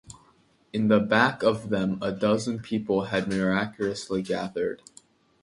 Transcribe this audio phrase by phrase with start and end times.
[0.73, 4.81] In back of them a dozen people had miraculously gathered.